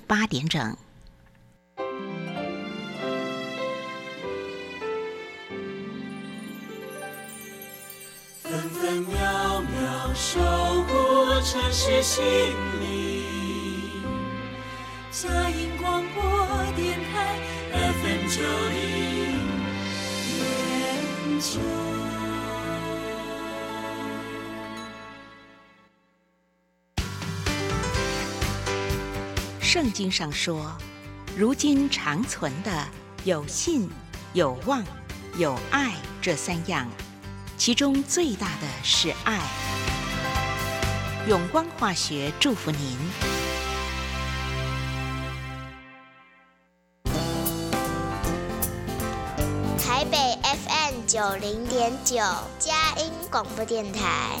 [0.00, 0.76] 八点整。
[8.42, 10.40] 分分秒秒守
[10.82, 12.24] 护城市心
[12.80, 13.26] 灵。
[15.10, 16.22] 嘉音广播
[16.76, 17.38] 电台
[17.72, 18.80] FM 九零
[20.38, 21.85] 点九。
[29.76, 30.72] 圣经上说，
[31.36, 32.88] 如今长存的
[33.24, 33.90] 有信、
[34.32, 34.82] 有望、
[35.36, 36.88] 有爱这三样，
[37.58, 39.38] 其中最大的是爱。
[41.28, 42.96] 永光化学祝福您。
[49.78, 52.16] 台北 FM 九零点九，
[52.58, 54.40] 佳音广播电台；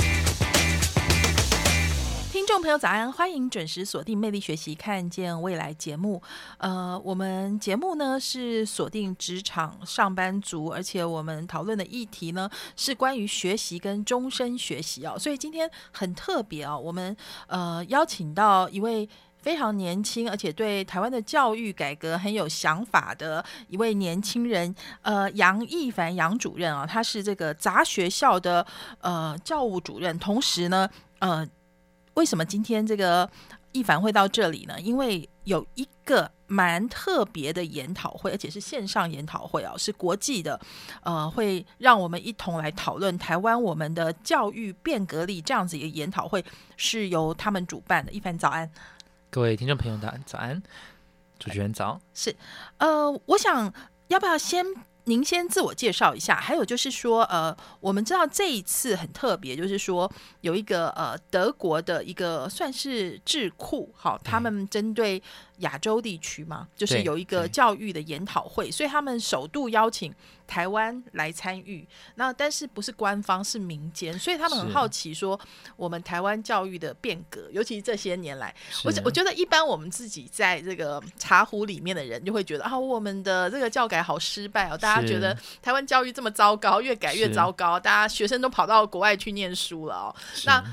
[2.51, 6.21] 听众朋友早安，欢迎准时锁定《魅力学习看见未来》节目。
[6.57, 15.17] 呃，我们节目呢是锁定职场上班族，而且我们讨论的议题呢是关于学习跟终身学习哦。
[15.17, 17.15] 所以今天很特别哦，我们
[17.47, 19.07] 呃邀请到一位。
[19.41, 28.63] 非常年轻，而且对台湾的教育改革很有想法的一位年轻人，呃，杨一凡杨主任啊，他是这个杂学校的
[28.99, 31.43] 呃教务主任，同时呢，呃，
[32.15, 33.29] 为什么今天这个
[33.71, 34.79] 一凡会到这里呢？
[34.81, 40.59] 因为有一个蛮特别的研讨会，而且是线上研讨会哦，是国际的，
[41.03, 46.43] 呃，会让我们一同来讨论台湾我们的教育变革力这样子一个研讨会，
[46.75, 48.11] 是由他们主办的。
[48.11, 48.69] 一凡早安。
[49.29, 50.61] 各位听众朋友，大家早安，
[51.39, 51.99] 主持人早。
[52.13, 52.35] 是，
[52.77, 53.73] 呃，我想
[54.09, 54.65] 要不要先
[55.05, 56.35] 您先自我介绍一下？
[56.35, 65.21] 还有就是说，呃，我们知道这一次很特别，就是说有一个呃德国的一个算是智库，好，他们针对
[65.61, 70.13] 亚洲地区嘛，就是有一个教育的研讨会，所以他们首度邀请
[70.45, 71.87] 台湾来参与。
[72.15, 75.39] 那但是不是官方，是民间，所以他们很好奇说，
[75.75, 90.15] 我们台湾教育的变革，尤其是这些年来，我我觉得一般我们自己在这个茶壶里面的人就会觉得啊，我们的这个教改好失败哦，大家觉得台湾教育这么糟糕，越改越糟糕，大家学生都跑到国外去念书了哦。
[90.45, 90.63] 那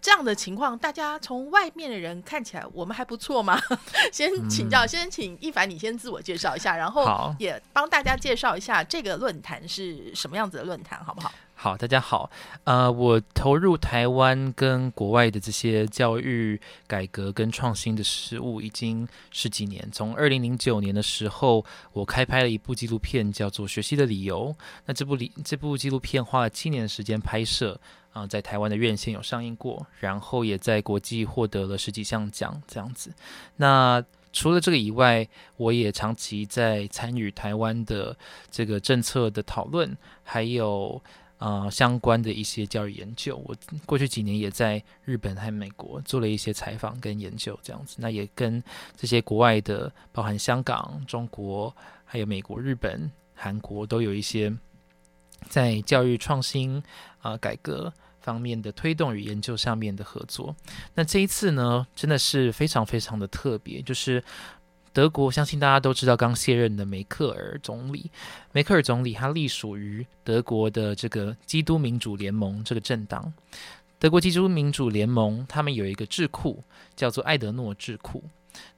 [0.00, 3.60] 这样的情况，大家从外面的人看起来，我们还不错吗？
[4.12, 11.32] 先请教，先请一凡你先自我介绍一下，然后也帮大家介绍一下这个论坛是什么样子的论坛，好不好？
[11.60, 12.30] 好，大家好，
[12.62, 19.88] 呃，我投入台湾跟国外的这些教育改革跟创新的事物已经十几年。
[19.90, 24.54] 从二零零九年的时候，我开拍了一部纪录片，叫做《学习的理由》。
[24.86, 27.80] 那这部里这部纪录片花了七年的时间拍摄，
[28.12, 33.12] 啊、在台湾的院线有上映过，然后也在国际获得了十几项奖，这样子。
[33.56, 34.00] 那
[34.32, 35.26] 除了这个以外，
[35.56, 38.16] 我也长期在参与台湾的
[38.48, 41.02] 这个政策的讨论，还有
[41.38, 43.36] 呃相关的一些教育研究。
[43.44, 43.56] 我
[43.86, 47.96] 过去几年也在日本和美国做了一些采访跟研究，这样子。
[47.98, 48.62] 那也跟
[48.96, 51.74] 这些国外的，包含香港、中国，
[52.04, 54.52] 还有美国、日本、韩国都有一些
[55.48, 56.82] 在教育创新
[57.20, 60.54] 啊、改革方面的推动与研究上面的合作。
[60.94, 64.22] 那这一次呢，真的是非常非常的特别，就是
[64.98, 68.10] 德国，相信大家都知道刚卸任的梅克尔总理。
[68.50, 73.32] 梅克尔总理他隶属于德国的这个基督民主联盟这个政党。
[74.00, 76.64] 德国基督民主联盟他们有一个智库
[76.96, 78.24] 叫做艾德诺智库。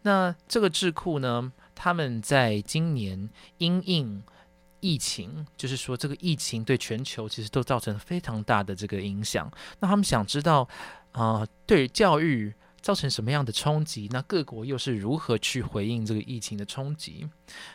[0.03, 4.23] 那这个智库呢，他们在今年因应
[4.81, 9.51] 疫情，就是说这个疫情对全球其实都造成非常大的这个影响。
[9.79, 10.69] 那他们想知道，
[11.13, 14.09] 啊、对教育造成什么样的冲击？
[14.11, 17.29] 那各国又是如何去回应这个疫情的冲击？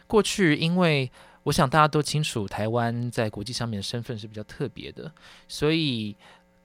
[0.07, 1.11] 过去，因为
[1.43, 5.11] 我想大家都清楚，台湾在国际上面的身份是比较特别的，
[5.47, 6.15] 所以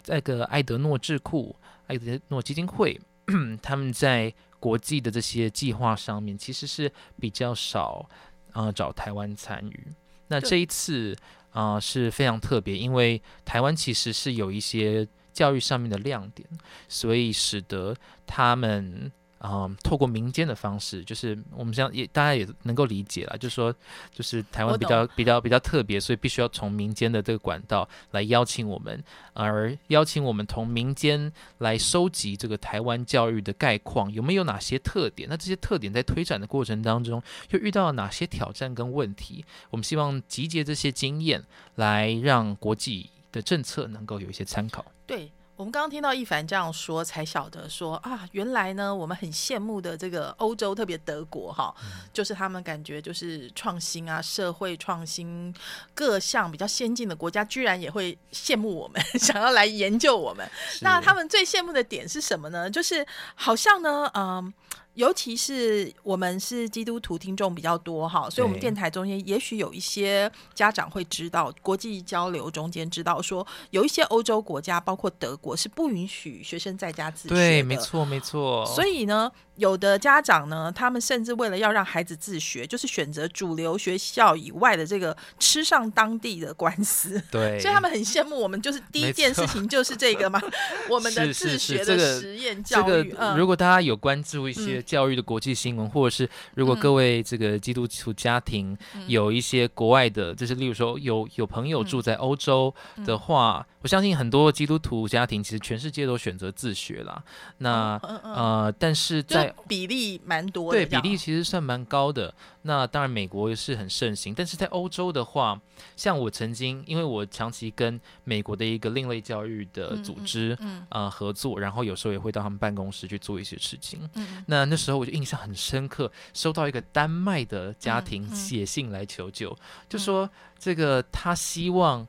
[0.06, 1.54] 那个艾德诺智库、
[1.86, 2.98] 艾德诺基金会，
[3.60, 8.08] 他们在国际的这些计划上面，其实是比较少
[8.52, 9.86] 呃找台湾参与。
[10.28, 11.14] 那这一次
[11.50, 16.48] 啊、呃是非常特别，因为台湾其实是有一些教育上面的亮点，
[16.88, 17.96] 所以使得
[18.26, 19.10] 他们
[19.42, 23.74] 嗯，透过民间的方式，就是我们这样也大家也能够理解了，就是说，
[24.12, 35.26] 就是台湾比较比较比较特别，所以必须要从民间的这个管道来邀请我们，而邀请我们从民间来收集这个台湾教育的概况，有没有哪些特点？
[35.30, 37.22] 那这些特点在推展的过程当中，
[37.52, 39.42] 又遇到了哪些挑战跟问题？
[39.70, 41.42] 我们希望集结这些经验，
[41.76, 44.84] 来让国际的政策能够有一些参考。
[45.06, 45.30] 对。
[45.56, 51.74] 我们刚刚听到一凡这样说，才晓得说啊，原来呢，我们很羡慕的这个欧洲，特别德国哈，
[52.14, 55.54] 就是他们感觉就是创新啊，社会创新
[55.92, 60.50] 各项比较先进的国家，居然也会羡慕我们， 想要来研究我们。
[60.80, 62.70] 那他们最羡慕的点是什么呢？
[62.70, 64.54] 就是好像呢，嗯。
[64.94, 77.34] 尤其是我们是基督徒听众比较多哈，所以我们电台中间也许有一些家长会知道，国际交流中间知道说，有一些欧洲国家，包括德国是不允许学生在家自学的。
[77.34, 78.66] 对，没错，没错。
[78.66, 87.20] 所以呢，有的家长呢，他们甚至为了要让孩子自学，就是选择主流学校以外的这个吃上当地的官司。
[87.30, 90.40] 对，所以他们很羡慕我们，就是第一件事情就是这个嘛，
[90.88, 93.10] 我们的自学的实验这教育。
[93.10, 96.80] 个，嗯如果大家有关注一些嗯教育的国际新闻，或者是如果嗯。
[96.80, 99.04] 各位这个基督徒家庭嗯。
[99.06, 102.74] 有一些国外的，就是例如说有有朋友住在欧洲
[103.04, 107.22] 的话，我相信很多基督徒家庭其实全世界都选择自学啦。
[107.58, 112.34] 那嗯嗯呃，但是在比例蛮多的对，比例其实算蛮高的。
[112.62, 115.58] 那当然，美国也是很盛行，但是在欧洲的话，
[115.96, 123.98] 像我曾经，因为我长期跟美国的一个另类教育的组织、嗯呃合作，然后有时候也会到他们办公室去做一些事情。
[124.14, 129.56] 嗯那那时候我就印象很深刻，收到一个丹麦的家庭写信来求救，
[129.88, 130.28] 就说
[130.58, 132.06] 这个他希望。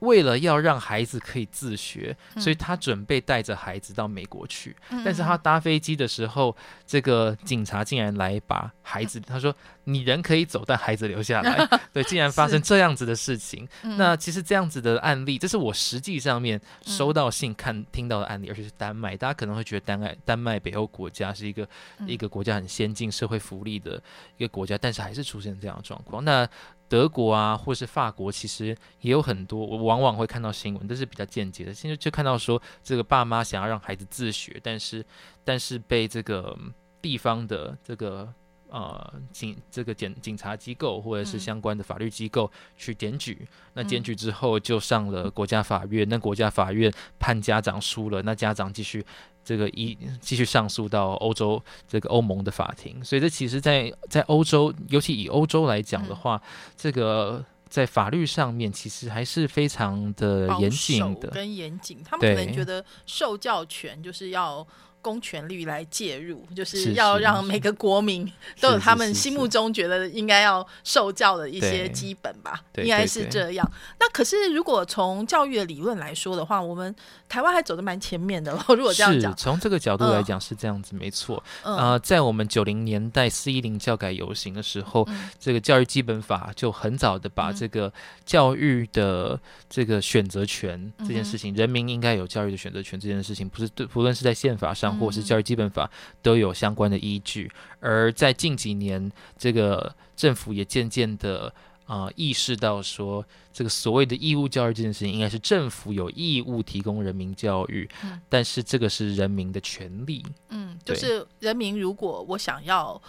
[0.00, 4.76] 为了要让孩子可以自学，所以他准备带着孩子到美国去。
[4.90, 6.56] 嗯但是他搭飞机的时候，
[6.86, 9.54] 这个警察竟然来把孩子，他说
[9.84, 11.68] 你人可以走，但孩子留下来。
[11.92, 13.66] 对，竟然发生这样子的事情。
[13.82, 19.16] 嗯那其实这样子的案例，这是我实际上面收到信看听到的案例，而且是丹麦。
[19.16, 21.68] 大家可能会觉得丹麦丹麦北欧国家是一个、
[21.98, 24.00] 嗯一个国家很先进、社会福利的
[24.36, 26.24] 一个国家，但是还是出现这样的状况。
[26.24, 26.48] 那
[26.88, 31.74] 德国啊，或是法国，其实也有很多，我往往会看到新闻，都是比较间接的。
[31.74, 35.04] 现在就看到说，这个爸妈想要让孩子自学，但是
[35.44, 38.32] 但是被这个嗯地方的这个
[38.68, 49.04] 呃警这个检警察机构或者是嗯相关的法律机构去检举，那检嗯举之后就上了国家法院，那国家法院判家长输了，那家长继续。
[49.48, 56.38] 这个一继续上诉到欧洲这个欧盟的法庭，所以这其实在，在欧洲，尤其以欧洲来讲的话，
[56.76, 61.30] 这个在法律上面其实还是非常的严谨的。
[61.30, 64.66] 跟严谨，他们可能觉得受教权就是要
[65.00, 73.70] 公权力来介入，就是要让每个国民都有他们心目中觉得应该要受教的一些基本吧，对应该是这样。
[74.00, 76.94] 那可是如果从教育的理论来说的话，我们
[77.28, 78.62] 台湾还走得蛮前面的咯。
[78.76, 80.24] 如果这样是讲，从这个角度来嗯。
[80.24, 81.42] 讲是这样子，没错。
[81.62, 81.76] 嗯。
[81.76, 85.30] 呃，在我们九零年代四一零教改游行的时候，嗯。
[85.38, 87.56] 这个教育基本法就很早的把嗯。
[87.56, 87.92] 这个
[88.26, 95.90] 教育的这个选择权这件事情，人民应该有教育的选择权这件事情，不是对，不论是在宪法上或是嗯教育基本法
[96.22, 97.50] 都有相关的依据。
[97.80, 101.52] 而在近几年，这个政府也渐渐的。
[101.88, 110.22] 啊、意识到说，这个所谓的义务教育这件事情，应该是政府有义务提供人民教育，嗯但是这个是人民的权利。
[110.50, 113.00] 嗯，就是人民如果我想要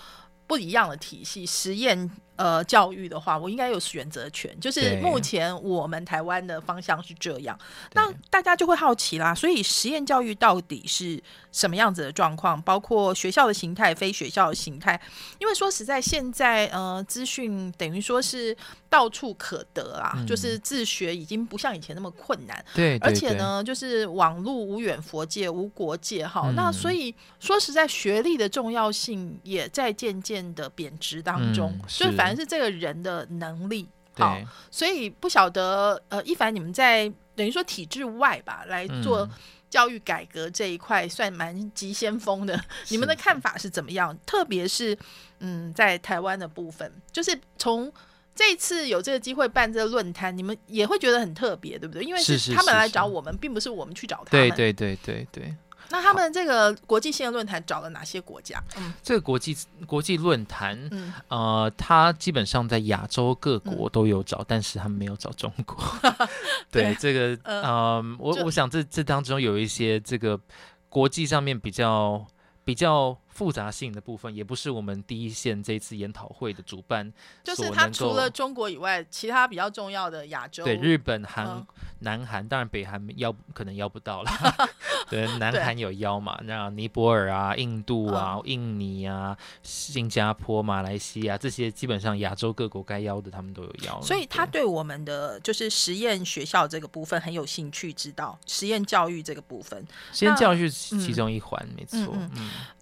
[0.47, 2.09] 不一样的体系，实验
[2.39, 4.57] 呃教育的话，我应该有选择权。
[4.61, 7.59] 就是目前我们台湾的方向是这样，
[7.93, 9.35] 那大家就会好奇啦。
[9.35, 12.59] 所以实验教育到底是什么样子的状况？
[12.61, 14.99] 包括学校的形态、非学校的形态。
[15.37, 18.55] 因为说实在，现在呃资讯等于说是
[18.89, 22.63] 到处可得啦，嗯就是自学已经不像以前那么困难。
[22.73, 26.43] 对，对而且，呢，就是网络无远佛界，无国界哈。
[26.45, 33.87] 嗯那所以说实在，学历的重要性也在渐渐的贬值当中，嗯就是反而是这个人的能力。
[34.13, 34.37] 好，
[34.71, 39.29] 所以不晓得呃，一凡你们在等于说体制外吧来做嗯
[39.69, 42.59] 教育改革这一块，算蛮急先锋的。
[42.89, 44.17] 你们的看法是怎么样？
[44.25, 44.97] 特别是
[45.39, 47.91] 嗯，在台湾的部分，就是从。
[48.35, 52.01] 这次有这个机会办这个论坛，你们也会觉得很特别，对不对？
[52.03, 54.49] 因为是是他们来找我们，并不是我们去找他们。
[54.49, 55.53] 对对对对对。
[55.89, 58.61] 那他们这个国际性的论坛找了哪些国家？
[58.77, 58.93] 嗯。
[59.01, 65.77] 这个国际国际论坛，嗯，呃，它基本上在亚洲各国都有找，但是他们没有找中国。
[66.69, 66.95] 对 对。
[66.95, 70.39] 这个，呃嗯，我我想这这当中有一些这个
[70.89, 72.25] 国际上面比较
[72.63, 77.09] 比较复杂性的部分，也不是我们第一线这一次研讨会的主办
[77.41, 81.65] 就是他除了中国以外，其他比较重要的亚洲，对日本、韩、嗯
[81.99, 84.31] 南韩，当然北韩邀可能邀不到了，
[85.09, 94.01] 对，南对韩有邀嘛，那尼泊尔啊、印度啊、嗯印尼啊、新加坡、马来西亚这些，基本上亚洲各国该邀的，他们都有邀。
[94.01, 99.85] 所以他对对我们的就是实验学校这个部分很有兴趣，知道实验教育这个部分。
[100.11, 102.13] 实验教育嗯是其中一环，没错。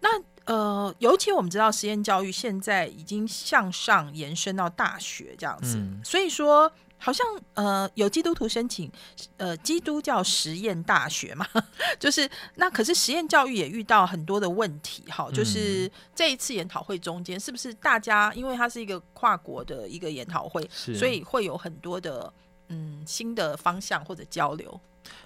[0.01, 0.09] 那
[0.47, 6.01] 呃，尤其我们知道实验教育现在已经向上延伸到大学这样子，嗯。
[6.03, 8.91] 所以说好像呃有基督徒申请
[9.37, 11.45] 呃基督教实验大学嘛，
[11.99, 22.33] 就是那可是实验教育也遇到很多的问题哈，就是这一次研讨会中间是不是大家因为它是一个跨国的一个研讨会，所以会有很多的
[22.69, 24.79] 嗯新的方向或者交流，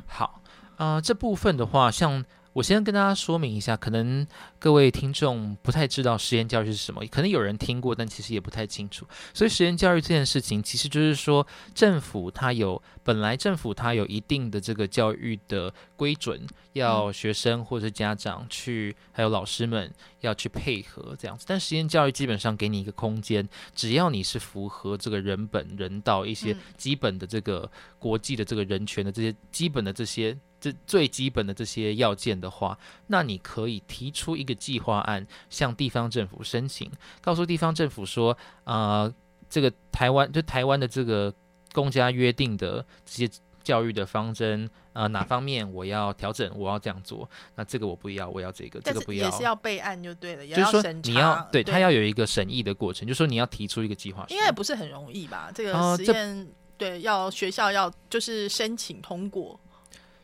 [0.06, 0.42] 好，
[0.78, 4.28] 呃，这部分的话，像我先跟大家说明一下，可能
[4.60, 9.08] 各位听众不太知道实验教育是什么，可能有人听过，但其实也不太清楚。
[9.34, 19.90] 所以实验教育这件事情，其实就是说，政府它有本来政府它有一定的这个教育的规准，要学生或者家长去，还有老师们
[20.20, 21.46] 要去配合这样子。
[21.48, 32.78] 但实验教育基本上给你一个空间，只要你是符合这个人本人道一些嗯基本的这个国际的这个人权的这些基本的这些这最基本的这些要件的话，
[33.08, 36.90] 那你可以提出一个计划案，向地方政府申请，
[37.20, 39.12] 告诉地方政府说，呃，
[39.50, 41.34] 这个台湾就台湾的这个
[41.74, 49.30] 公家约定的这些教育的方针，呃，哪方面我要调整，我要这样做，那这个我不要，我要这个，这个不要。
[49.30, 55.52] 也是要备案就对了，也就是说审查，你要对他要有一个审议的过程，就是说你要提出一个计划书，应该也不是很容易吧？
[55.54, 59.60] 这个实验、对，要学校要就是申请通过，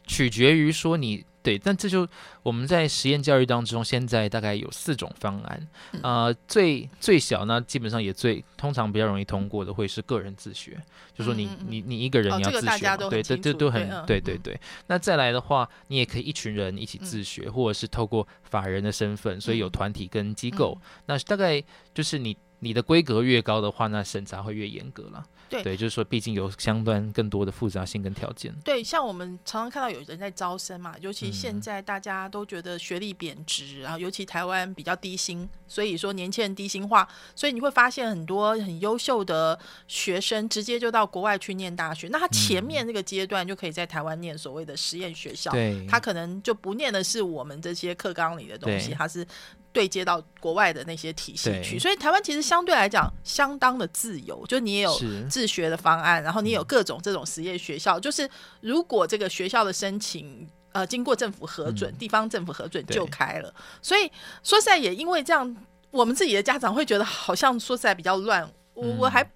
[0.07, 2.05] 取决于说你对，但这就
[2.43, 5.67] 我们在实验教育当中，现在大概有四种方案，
[6.01, 10.77] 啊呃，最最小呢，基本上也最通常比较容易通过的会是个人自学，
[11.13, 14.59] 就说你、你你一个人你要自学对，这这都很对对对对。
[14.87, 19.71] 那再来的话，你也可以一群人一起自学，或者是透过法人的身份，所以有嗯。
[19.71, 25.23] 团体跟机构，嗯那大概就是你你的规格越高的话，那审查会越严格了。
[25.49, 25.63] 对。
[25.63, 28.53] 对，就是说，毕竟有相关更多的复杂性跟条件。
[28.63, 31.33] 对，像我们常常看到有人在招生嘛，尤其嗯。
[31.37, 49.25] 现在大家都觉得学历贬值，然后尤其台湾比较低薪，所以说年轻人低薪化，所以你会发现很多很优秀的学生直接就到国外去念大学，那他前面那个阶段就可以在台湾念所谓的实验学校，对，他可能就不念的是我们这些课纲里的东西，他是
[49.71, 58.29] 对接到国外的那些体系去，所以台湾其实相对来讲相当的自由，就你也有自学的方案，然后你有各种这种实验学校，就是
[58.61, 60.47] 如果这个学校的申请。
[60.73, 64.11] 呃，经过政府核准，嗯地方政府核准就开了，所以
[64.43, 65.57] 说实在也因为这样，
[65.89, 68.43] 我们自己的家长会觉得好像说实在比较乱。
[68.75, 69.27] 我嗯我还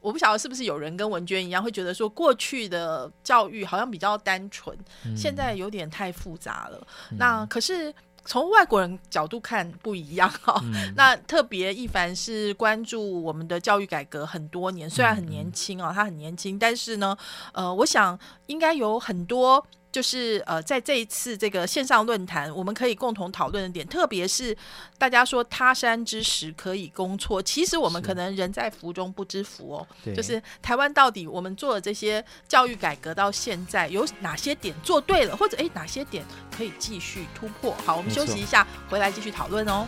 [0.00, 4.74] 我不晓得是不是有人跟文娟一样会觉得说过去的教育好像比较单纯，
[5.04, 6.86] 嗯现在有点太复杂了。
[7.18, 7.92] 那可是
[8.26, 17.16] 从外国人角度看不一样哈、嗯 那特别一凡是关注我们的教育改革很多年，虽然很年轻啊、他很年轻，但是呢，
[17.52, 19.64] 呃，我想应该有很多。
[19.96, 24.54] 就是呃，在这一次这个线上论坛，我们可以共同讨论的点，特别是
[24.98, 29.86] 大家说他山之石可以攻错，其实我们可能人在福中不知福哦。
[30.04, 36.22] 对就是台湾到底我们做的这些教育改革到现在有哪些点做对了，或者诶哪些点
[36.54, 37.74] 可以继续突破？
[37.86, 39.86] 好，我们休息一下，回来继续讨论哦。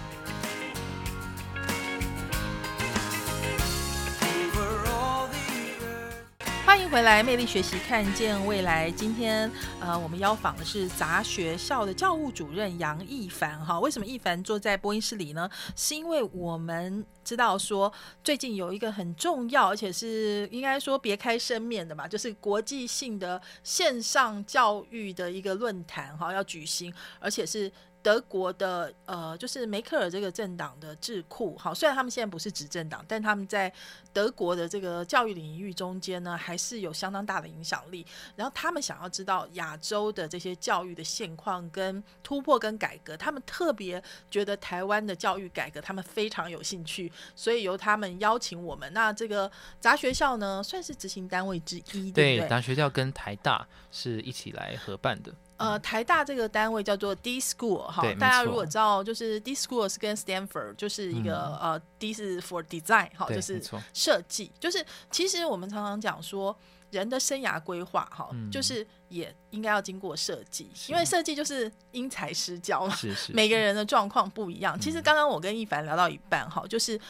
[6.69, 8.91] 欢迎回来，魅力学习，看见未来。
[8.91, 13.59] 今天呃，我们邀访的是杂学校的教务主任杨一凡。
[13.65, 15.49] 哈，为什么一凡坐在播音室里呢？
[15.75, 17.91] 是因为我们知道说，
[18.23, 27.73] 最近有一个很重要，而且是应该说别开生面的嘛，就是国际性的线上教育的一个论坛哈要举行，而且是。
[28.03, 33.73] 德国的呃，就是梅克尔这个政党的智库，好，虽然他们现在不是执政党，但他们在
[34.13, 38.07] 德国的这个教育领域中间呢，还是有相当大的影响力。
[38.37, 48.91] 然后他们想要知道亚洲的这些教育的现况跟突破跟改革，他们特别觉得台湾的教育改革，他们非常有兴趣，所以由他们邀请我们。
[48.93, 49.51] 那这个
[49.81, 52.49] 杂学校呢，算是执行单位之一，对不对？
[52.49, 55.35] 杂学校跟台大是一起来合办的。
[55.59, 63.61] 呃，台大这个单位叫做 D School 哈，大家如果知道，就是 D School 是跟 Stanford 就是一个呃，D 是 for design 哈，就是
[63.93, 66.57] 设计，就是其实我们常常讲说
[66.91, 74.79] 人的生涯规划哈，就是也应该要经过设计，因为设计就是因材施教嘛，是是，每个人的状况不一样。
[74.79, 77.01] 其实刚刚我跟一凡聊到一半哈，就是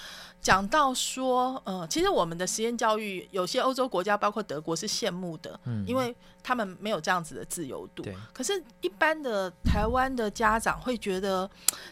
[0.41, 6.15] 讲到说，呃，其实我们的实验教育有些欧洲国家，包括德国是羡慕的，嗯，因为。
[6.41, 8.03] 他们没有这样子的自由度，
[8.33, 11.51] 可是，一般的台湾的家长会觉得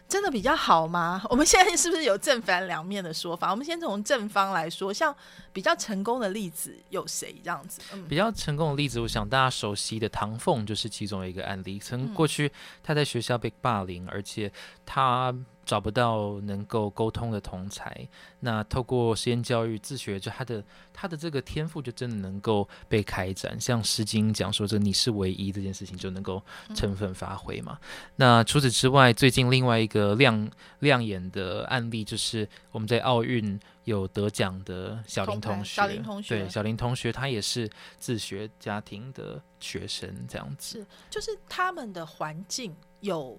[0.09, 1.21] 真的比较好吗？
[1.29, 3.51] 我们现在是不是有正反两面的说法？
[3.51, 5.15] 我们先从正方来说，像
[5.53, 7.83] 比较成功的例子有谁这样子？
[7.93, 11.79] 嗯，比较成功的例子，我想大家熟悉的唐凤就是其中一个案例。
[11.79, 12.51] 曾过去
[12.83, 14.53] 他在学校被霸凌，而且
[14.85, 15.35] 他。
[15.67, 18.09] 找不到能够沟通的同才，
[18.39, 23.61] 那透过实验教育自学，就他的他的这个天赋就真的能够被开展。
[23.61, 26.41] 像《诗经》讲说，这你是唯一这件事情就能够
[26.77, 27.79] 充分发挥嘛。
[28.15, 35.75] 那除此之外，最近另外一个亮亮眼的案例，就是我们在奥运有得奖的小林同学。
[35.75, 37.69] 小林同学，对，小林同学他也是
[37.99, 40.79] 自学家庭的学生，这样子。
[40.79, 43.37] 是，就是他们的环境有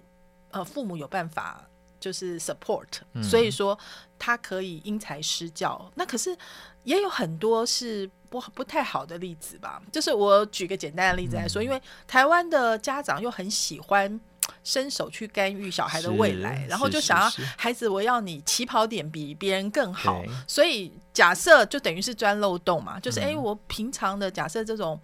[0.50, 1.67] 呃，父母有办法。
[2.00, 2.86] 就是 support，
[3.22, 3.78] 所以说
[4.18, 5.90] 他可以因材施教。
[5.94, 6.36] 那可是
[6.84, 9.82] 也有很多是不不太好的例子吧。
[9.92, 14.20] 就是我举个简单的例子来说，因为台湾的家长又很喜欢
[14.64, 20.22] 伸手去干预小孩的未来，然后就想要孩子，我要你起跑点比别人更好。
[20.46, 25.00] 所以假设就等于是钻漏洞嘛，就是哎，我平常的假设这种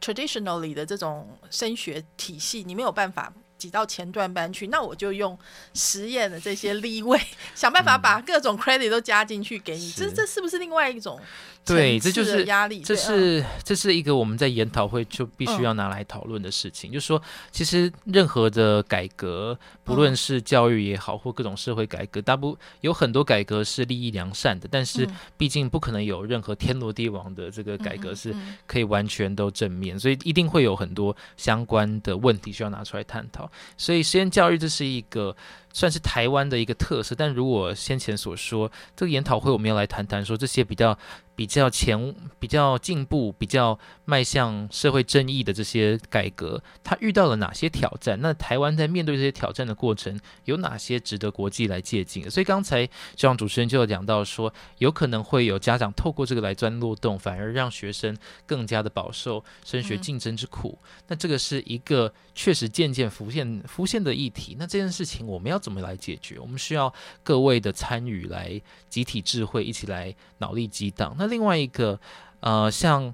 [0.00, 3.32] traditionally 的这种升学体系，你没有办法。
[3.58, 5.38] 挤到前段班去，那我就用
[5.74, 7.20] 实验的这些立位，
[7.54, 9.90] 想办法把各种 credit 都加进去给你。
[9.90, 11.20] 这这是不是另外一种？
[11.64, 12.80] 对，这就是压力。
[12.80, 16.92] 这是这是一个我们在研讨会就必须要拿来讨论的事情。
[16.92, 28.32] 就是说，其实任何的改革，不论是教育也好，或各种社会改革，大部有很多改革是利益良善的，但是毕竟不可能有任何天罗地网的这个改革是
[28.68, 33.45] 可以完全都正面，所以一定会有很多相关的问题需要拿出来探讨。
[33.76, 35.36] 所以实验教育这是一个。
[35.76, 40.98] 算是台湾的一个特色，但如果先前所说，这个研讨会我们要来谈谈，说这些比较
[41.34, 48.18] 比较前、比较进步、比较迈向社会正义的这些改革，它遇到了哪些挑战？
[48.22, 52.30] 那台湾在面对这些挑战的过程，有哪些值得国际来借鉴？
[52.30, 60.78] 所以刚才就像主持人就有讲到说，有可能会有家长透过这个来钻漏洞，反而让学生更加的饱受升学竞争之苦。
[61.08, 64.56] 那这个是一个确实渐渐浮现浮现的议题。
[64.58, 65.60] 那这件事情我们要。
[65.66, 66.38] 怎么来解决？
[66.38, 71.12] 我们需要各位的参与，来集体智慧，一起来脑力激荡。
[71.18, 71.98] 那另外一个，
[72.38, 73.12] 呃，像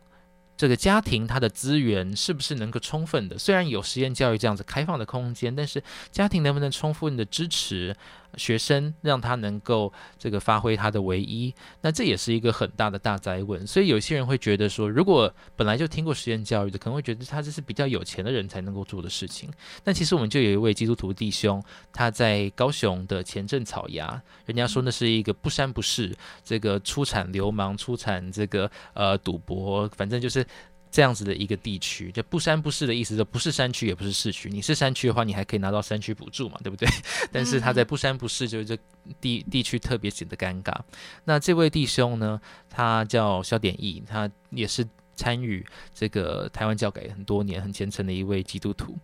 [0.55, 3.39] 这个家庭，它的资源是不是能够充分的？
[3.39, 7.97] 虽然有实验教育这样子开放的空间，但是家庭能不能充分的支持？
[8.37, 13.67] 学生让他能够这个发挥他的唯一，那这也是一个很大的大灾问。
[13.67, 19.51] 所以有些人会觉得说，如果本来就听过实验教育的，可能会觉得他这是比较有钱的人才能够做的事情。
[19.85, 26.11] 但其实我们就有一位基督徒弟兄，他在高雄的前镇草芽，人家说那是一个不三不四，
[26.45, 30.47] 这个出产流氓、出产这个呃赌博，反正就是。
[30.93, 34.51] 这样子的一个地区，就不山不市的意思，就不是山区，也不是市区。
[34.51, 36.87] 你是山区的话，你还可以拿到山区补助嘛，对不对？
[37.33, 38.79] 但是他在不山不市，就是这
[39.19, 40.79] 地地区特别显得尴尬。
[41.25, 48.95] 那这位弟兄呢，他叫肖典义，他也是参与这个台湾教改很多年、很虔诚的一位基督徒。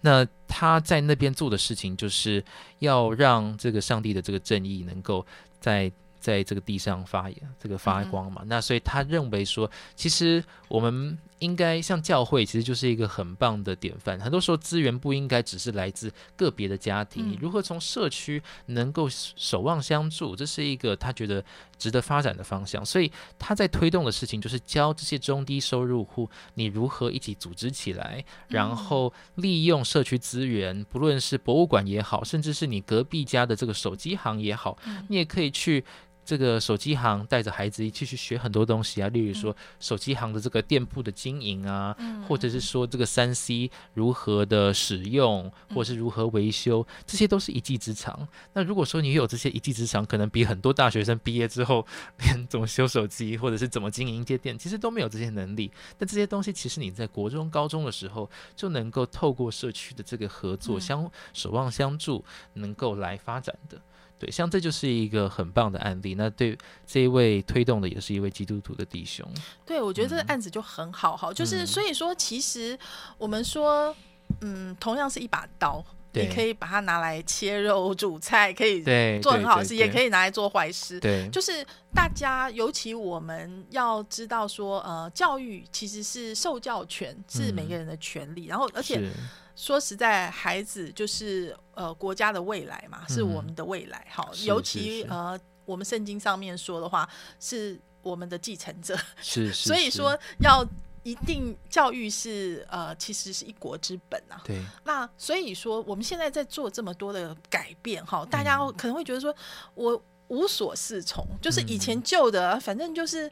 [0.00, 2.44] 那他在那边做的事情，就是
[2.80, 5.24] 要让这个上帝的这个正义能够
[5.60, 5.92] 在。
[6.18, 14.18] 在这个地上发这个发光嘛，那所以他认为说，其实我们应该像教会，其实就是一个很棒的典范。
[14.18, 21.44] 很多时候资源不应该只是来自个别的家庭，嗯你如何从社区能够守望相助，这是一个他觉得
[21.78, 22.84] 值得发展的方向。
[22.84, 35.84] 所以他在推动的事情就是教这些中低收入户，你如何一起组织起来，然后利用社区资源，不论是博物馆也好，甚至是你隔壁家的这个手机行也好，你也可以去。
[36.26, 48.26] 这个手机行带着孩子一起去学很多东西啊，例如说手机行的这个店铺的经营啊，或者是说这个三 C 如何的使用，或是如何维修，这些都是一技之长。
[48.54, 51.86] 那如果说你有这些一技之长，可能比很多大学生毕业之后
[52.18, 55.70] 连怎么修手机或者是怎么经营街店，其实都没有这些能力。
[55.96, 63.80] 但这些东西其实你在国中、高中的时候就能够透过社区的这个合作，嗯相守望相助，能够来发展的。
[64.18, 66.14] 对，像这就是一个很棒的案例。
[66.14, 69.28] 那对这一位推动的也是一位基督徒的弟兄。
[69.64, 72.78] 对，我觉得这个案子就很好，哈，就是嗯所以说，其实
[73.18, 73.94] 我们说，
[74.40, 80.08] 嗯，同样是一把刀，你可以把它拿来切肉、煮菜，可以对，做很好的事，也可以。
[80.08, 80.98] 拿来做坏事。
[81.00, 88.46] 对，就是大家，尤其我们要知道说，呃，教育其实是受教权，是每个人的权利。
[88.46, 89.10] 然后，而且是
[89.56, 94.06] 说实在，孩子就是呃国家的未来嘛，是我们的未来。
[94.10, 97.08] 好，尤其呃，我们圣经上面说的话，
[97.40, 98.94] 是我们的继承者。
[99.20, 100.62] 是是，是 所以说，要
[101.02, 104.42] 一定教育是呃，其实是一国之本啊。
[104.44, 109.34] 对，那所以说，我们现在在做这么多的改变哈，大家嗯可能会觉得说，
[109.74, 113.30] 我无所适从，就是以嗯前旧的，反正就是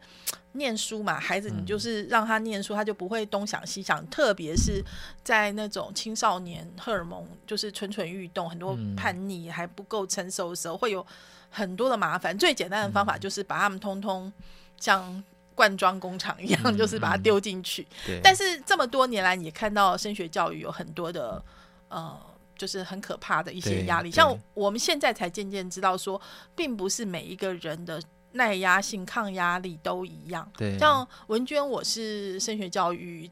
[0.52, 4.82] 念书嘛，孩子你嗯就是让他念书，他就不会东想西想，特别是
[5.22, 8.94] 在那种青少年荷尔蒙就是蠢蠢欲动，很多嗯。
[8.94, 11.04] 叛逆还不够成熟的时候，会有
[11.50, 12.36] 很多的麻烦。
[12.38, 14.32] 最简单的方法就是把他们通通
[14.78, 15.22] 像
[15.54, 17.22] 灌装工厂一样，嗯就是把它嗯。
[17.22, 17.84] 丢进去。
[18.06, 21.42] 对，但是这么多年来，你也看到升学教育有很多的
[21.88, 22.16] 呃，
[22.56, 24.10] 就是很可怕的一些压力。
[24.10, 26.20] 像我们现在才渐渐知道说，
[26.54, 30.50] 并不是每一个人的耐压性、抗压力都一样。
[30.56, 33.30] 对，像文娟，我是升学教育。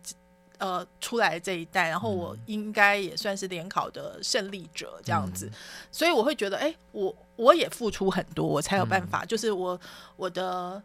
[0.59, 5.53] 呃，出来这一代，然后我嗯应该也算是联考的胜利者这样子，嗯
[5.91, 9.25] 所以我会觉得，哎、我我也付出很多，我才有嗯办法。
[9.25, 9.81] 就是我
[10.15, 10.81] 我的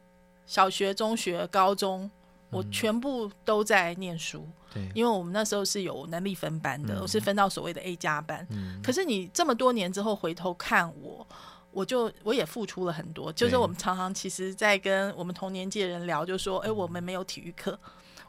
[0.48, 2.10] 小学、中学、高中，
[2.50, 8.46] 我嗯全部都在念书，对，因为我们那时候是有能力分班的，嗯我是分到所谓的 A 加班。
[8.50, 11.28] 嗯可是你这么多年之后回头看我，
[11.72, 13.32] 我就我也付出了很多。
[13.34, 17.78] 就是我们常常其实，在跟我们同年纪的人聊，就说，哎、我们没有体育课，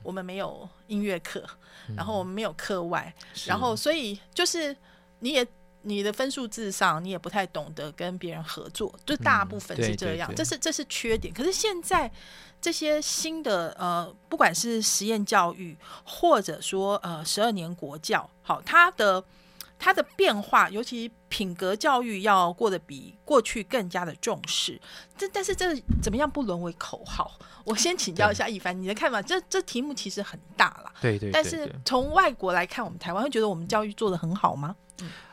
[0.03, 1.45] 我们没有音乐课，
[1.97, 4.77] 然后我们没有课外，嗯然后所以就是
[5.21, 5.47] 你也。
[5.83, 11.33] 你的分数至上，你也不太懂得跟别人合作，就大部分是这样，对这是这是缺点。
[11.33, 12.11] 可是现在
[12.61, 19.23] 这些新的呃，不管是实验教育，或者说呃十二年国教，好，它的
[19.79, 24.81] 它的变化，尤其品格教育要过得比过去更加的重视。
[25.17, 27.39] 这但是这怎么样不沦为口号？
[27.65, 29.21] 我先请教一下一凡，你的看法。
[29.23, 34.75] 这这题目其实很大了，对对，但是从外国来看，我们台湾会觉得我们教育做得很好吗？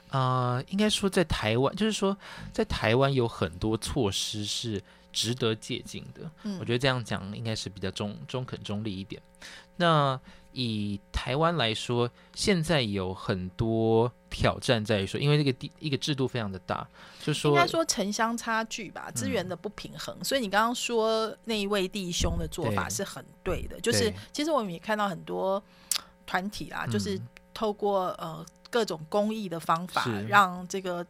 [0.09, 2.17] 啊、应该说在台湾，就是说
[2.53, 6.29] 在台湾有很多措施是值得借鉴的。
[6.43, 9.21] 嗯我觉得这样讲应该是比较中中肯中立一点。
[9.77, 10.19] 那
[10.53, 16.87] 以台湾来说，现在有很多挑战在于说，因为这个地一个制度非常的大，
[17.21, 20.15] 就说应该说城乡差距吧，资源的不平衡。
[20.23, 25.61] 所以你刚刚说那一位弟兄的做法是很对的，就是其实我们也看到很多
[26.25, 31.05] 团体啊，就是嗯透过呃各种公益的方法，让这个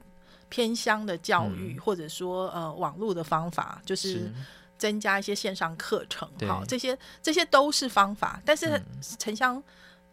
[0.50, 1.82] 偏乡的教育，嗯。
[1.82, 4.34] 或者说呃网络的方法，就是是。
[4.78, 6.48] 增加一些线上课程，对。
[6.48, 8.84] 好，这些这些都是方法，但是嗯。
[9.18, 9.64] 城乡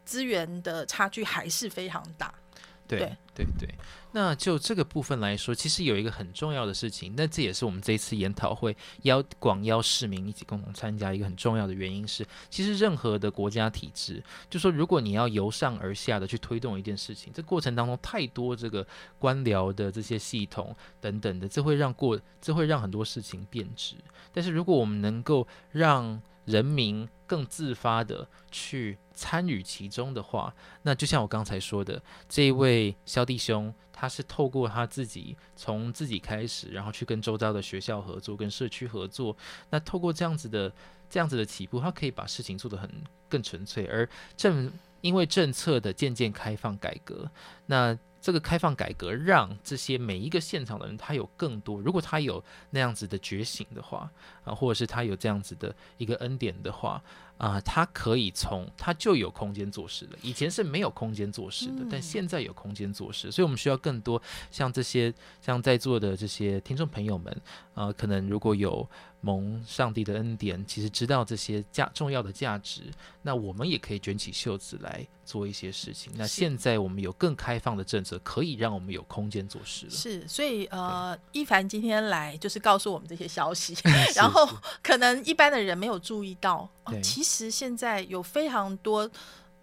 [0.07, 2.33] 资源的差距还是非常大。
[2.89, 3.75] 对对对对，
[4.13, 18.87] 那就这个部分来说，其实有一个很重要的事情，那这也是我们这一次研讨会邀广邀市民一起共同参加一个很重要的原因是，其实任何的国家体制，就说如果你要由上而下的去推动一件事情，这过程当中太多这个
[19.19, 23.97] 官僚的这些系统等等的，这会让过这会让很多事情变质。
[24.33, 39.37] 但是如果我们能够让人民更自发的去参与其中的话，那就像我刚才说的，这一位肖弟兄，他是透过他自己从自己开始，然后去跟周遭的学校合作、跟社区合作，
[39.71, 40.73] 那透过这样子的
[41.09, 42.91] 这样子的起步，他可以把事情做得很
[43.29, 47.31] 更纯粹，而政因为政策的渐渐开放改革，
[47.67, 47.99] 那。
[48.23, 51.81] 这个开放改革让这些每一个现场的人，他有更多。
[51.81, 54.11] 如果他有那样子的觉醒的话，
[54.45, 57.03] 啊，或者是他有这样子的一个恩典的话。
[57.43, 60.19] 啊，他可以从他就有空间做事了。
[60.23, 67.43] 以前是没有空间做事的，但现在有空间做事，所以我们需要更多像这些像在座的这些听众朋友们，
[67.75, 68.89] 呃，可能如果有
[69.23, 72.83] 蒙上帝的恩典，其实知道这些价重要的价值，
[73.23, 76.13] 那我们也可以卷起袖子来做一些事情。
[76.17, 79.93] 那现在我们有更开放的政策，可以让我们有空间做事了。
[79.93, 83.77] 是，所以呃，一凡今天来就是告诉我们这些消息，
[84.15, 84.49] 然后
[84.81, 86.71] 可能一般的人没有注意到，
[87.03, 87.32] 其实。
[87.33, 89.11] 其实现在有非常多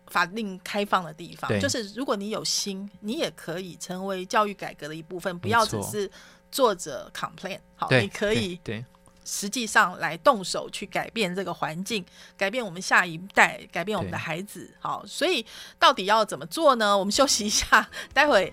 [0.08, 6.10] 法令开放的地方，就是如果你有心，你也可以成为教育改革的一部分，不要只是
[6.51, 7.60] 坐着 complain。
[7.75, 8.84] 好，你可以对
[9.23, 12.03] 实际上来动手去改变这个环境，
[12.36, 14.73] 改变我们下一代，改变我们的孩子。
[14.79, 15.45] 好，所以
[15.77, 16.97] 到底要怎么做呢？
[16.97, 18.51] 我们休息一下， 待会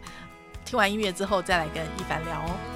[0.66, 2.75] 听完音乐之后再来跟一凡聊哦。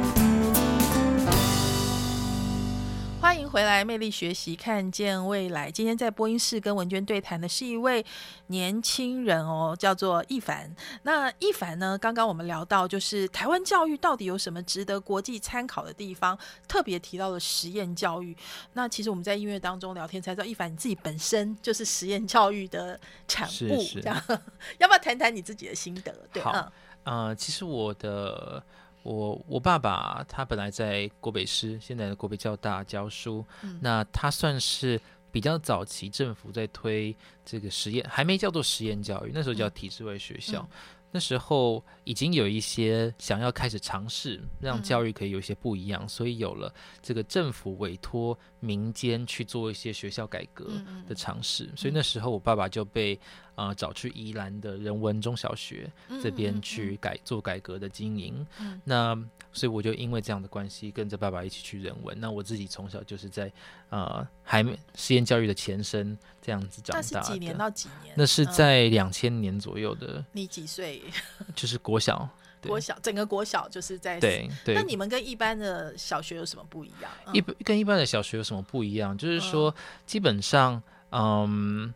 [3.21, 5.69] 欢迎回来，魅力学习，看见未来。
[5.69, 8.03] 今天在播音室跟文娟对谈的是一位
[8.47, 10.75] 年轻人哦，叫做易凡。
[11.03, 11.95] 那易凡呢？
[11.95, 16.37] 刚刚我们聊到，就是台湾教育到底有什么值得国际参考的地方？
[16.67, 18.35] 特别提到了实验教育。
[18.73, 24.19] 那其实我们在音乐当中聊天才知道，易凡你自己本身就是实验教育的产物，这样
[24.79, 26.11] 要不要谈谈你自己的心得？
[26.33, 26.71] 对，好，
[27.03, 28.63] 呃，其实我的。
[29.03, 33.45] 我我爸爸他本来在国北师，现在的国北教大教书，
[33.79, 34.99] 那他算是
[35.31, 40.67] 比较早期政府在推这个实验，还没叫做实验教育，那时候叫体制外学校。
[41.11, 50.71] 那时候已经有一些想要开始尝试让教育可以有一些不一样，所以有了这个政府委托民间去做一些学校改革
[51.07, 51.69] 的尝试。
[51.75, 53.19] 所以那时候我爸爸就被
[53.55, 58.45] 啊找去宜兰的人文中小学这边去改做改革的经营。
[58.83, 59.17] 那
[59.53, 62.19] 所以我就因为这样的关系跟着爸爸一起去人文。
[62.19, 63.51] 那我自己从小就是在
[63.89, 67.19] 呃还没实验教育的前身这样子长大。
[67.19, 68.15] 那是几年到几年？
[68.17, 70.23] 那是在两千年左右的。
[70.31, 71.01] 你几岁？
[71.55, 72.29] 就是国小，
[72.61, 74.75] 国小整个国小就是在对对。
[74.75, 77.11] 那你们跟一般的小学有什么不一样？
[77.33, 79.17] 一跟一般的小学有什么不一样？
[79.17, 79.73] 就是说，
[80.05, 81.93] 基本上，嗯，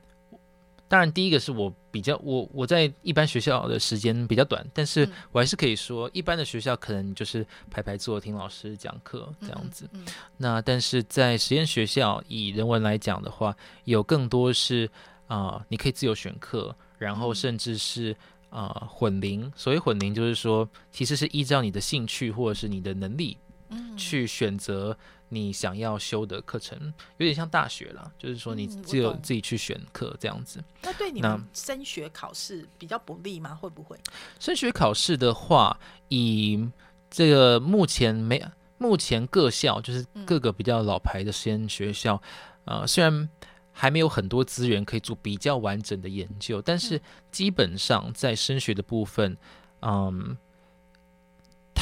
[0.87, 9.89] 当然第一个是我比较我我在一般学校的时间比较短，但是我还是可以说，一般的学校可能就是排排坐听老师讲课这样子。
[10.37, 14.89] 那但是在实验学校，以人文来讲的话，有更多是
[15.27, 18.15] 啊，你可以自由选课，然后甚至是。
[18.51, 24.97] 啊，混龄，所谓混龄就是说，其实是依照你的兴趣或者是你的能力，嗯，去选择
[25.29, 26.77] 你想要修的课程，
[27.17, 30.63] 有点像大学了，就是说你只有自己去选课这样子。
[30.81, 33.55] 那对你们升学考试比较不利吗？
[33.55, 33.97] 会不会？
[34.39, 36.67] 升学考试的话，以
[37.09, 38.43] 这个目前没，
[38.77, 42.21] 目前各校就是各个比较老牌的实验学校，
[42.65, 43.29] 呃，虽然。
[43.77, 49.35] 还没有很多资源可以做比较完整的研究，但是基本上在升学的部分，
[49.81, 50.37] 嗯，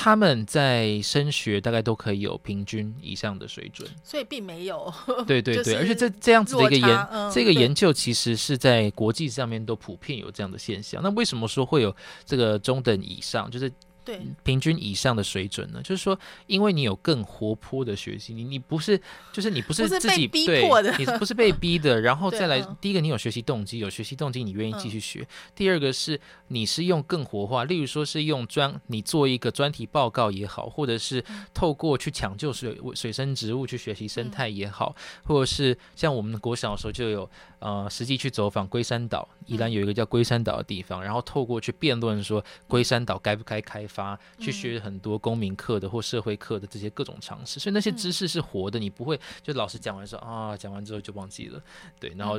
[0.04, 4.94] 他们在升学大概都可以有平均以上的水准，所以并没有
[5.26, 11.02] 对对对， 而且这这样子的一个研这个研究其实是在国际上面都普遍有这样的现象。
[11.02, 13.50] 那为什么说会有这个中等以上？
[13.50, 13.72] 就是。
[14.04, 19.00] 对，平均以上的水准呢，就是说，因为你有更活泼的学习，你你不是，
[19.32, 25.24] 就是你不是自己逼迫的，你不是被逼的， 然后再来，第一个你有学习动机，有学习动机你愿意继续学；
[25.56, 37.30] 第二个是你是用更活化，例如说是用专，你做一个专题报告也好，或者是透过去抢救水水生植物去学习生态也好，或者是像我们国小的时候就有。
[37.64, 51.62] 呃，实际去走访龟山岛，宜兰有一个叫龟山岛的地方，然后透过去辩论说龟山岛该不该开发，去学很多公民课的或社会课的这些各种常识，所以那些知识是活的，你不会就老师讲完说啊，讲完之后就忘记了，
[52.02, 52.38] 对，然后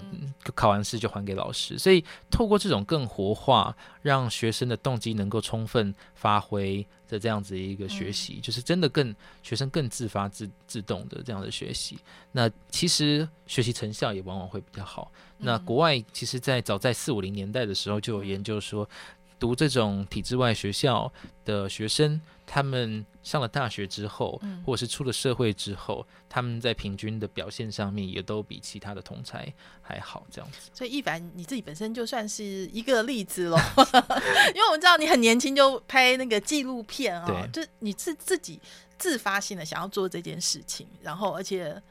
[0.54, 6.86] 考完试就还给老师，所以透过这种更活化，让学生的动机能够充分发挥。
[7.06, 11.98] 的这样子一个学习，就是真的更学生更自发自自动的这样的学习，
[12.32, 15.12] 那其实学习成效也往往会比较好。
[15.38, 18.88] 那国外其实，在早在四五零年代的时候就有研究说。
[19.36, 21.12] 读这种体制外学校
[21.44, 29.52] 的学生，他们上了大学之后，嗯或者是出了社会之后，他们在平均的表现上面也都比其他的同才
[29.82, 30.70] 还好，这样子。
[30.72, 33.56] 所以一凡你自己本身就算是一个例子喽，
[34.54, 38.60] 因为我们知道你很年轻就拍那个纪录片啊、对就你自自己
[38.98, 41.82] 自发性的想要做这件事情，然后而且。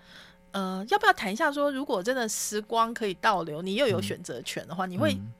[0.56, 5.34] 呃，要不要谈一下说，如果真的时光可以倒流，你又有嗯选择权的话，你会嗯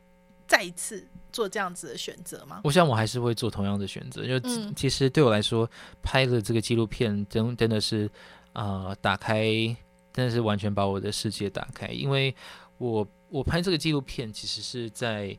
[0.48, 2.62] 再一次做这样子的选择吗？
[2.64, 5.70] 我想我还是会做同样的选择，就嗯其实对我来说，
[6.02, 8.10] 拍了这个纪录片真真的是
[8.54, 9.44] 啊、呃打开
[10.14, 12.34] 真的是完全把我的世界打开，因为
[12.78, 15.38] 我我拍这个纪录片其实是在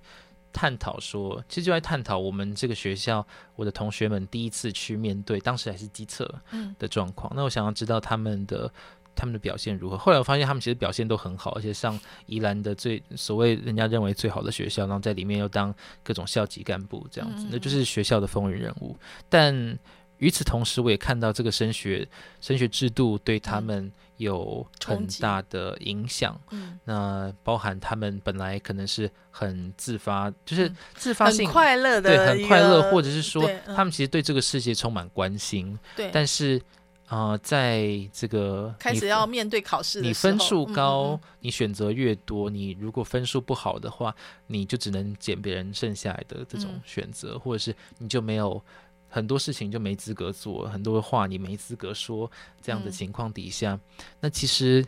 [0.52, 3.26] 探讨说，其实就在探讨我们这个学校
[3.56, 8.70] 我的同学们第一次去面对当时还是机测嗯的状况，那我想要知道他们的。
[9.14, 9.96] 他们的表现如何？
[9.96, 18.96] 后来我发现他们其实表现都很好，而且上宜兰的最所谓人家认为最好的学校，然后在里面又当各种校级干部这样子那就是学校的风云人物。
[19.28, 19.78] 但
[20.18, 22.06] 与此同时，我也看到这个升学
[22.40, 26.40] 升学制度对他们有很大的影响。
[26.50, 36.62] 嗯，那包含他们本来可能是很自发，就是嗯自发性很快乐的对，很快乐，或者是说嗯他们其实对这个世界充满关心，对，但是啊、
[37.08, 44.14] 呃在这个开始要面对考试的你分数高，嗯你选择越多，你如果分数不好的话，
[44.46, 48.62] 你就只能捡别人剩下来的这种嗯选择，或者是你就没有
[49.08, 52.30] 很多事情就没资格做，很多话你没资格说。
[52.62, 53.78] 这样的嗯情况底下，
[54.20, 54.84] 那其实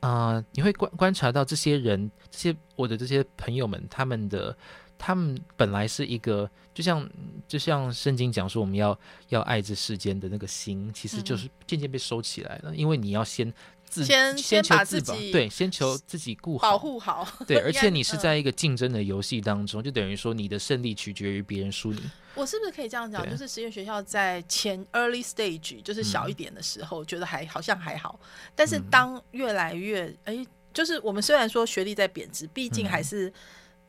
[0.00, 4.56] 啊、呃你会观观察到这些人，这些我的这些朋友们，他们的。
[4.98, 7.08] 他们本来是一个，就像
[7.46, 11.38] 就像圣经讲说，我们要要爱这世间的那个心，其实就嗯。
[11.38, 13.52] 是渐渐被收起来了，因为你要先
[13.84, 18.18] 自先先求把自己对，先求自己顾好，保护好，对， 而且你是嗯。
[18.18, 22.00] 在一个竞争的游戏当中，就等于说你的胜利取决于别人输你。
[22.34, 23.28] 我是不是可以这样讲？
[23.30, 28.18] 就是实验学校在前 early stage，就是小一嗯点的时候，觉得还好像还好，
[28.54, 28.84] 但是嗯。
[28.90, 32.88] 当越来越哎、就是我们虽然说学历在贬值，毕竟嗯。
[32.88, 33.32] 还是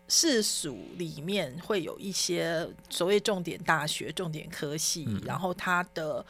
[0.08, 6.26] 世俗里面会有一些所谓重点大学、重点科系，嗯然后它的。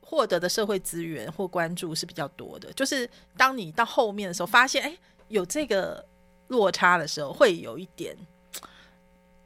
[0.00, 4.96] 获得的社会资源或关注是比较多的，就是当你到后面的时候，发现哎、
[5.28, 6.02] 有这个
[6.46, 8.16] 落差的时候，会有一点